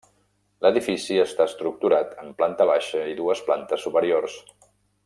[0.65, 4.43] L'edifici està estructurat en planta baixa i dues plantes superiors.